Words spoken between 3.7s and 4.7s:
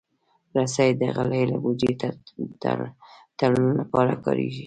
لپاره کارېږي.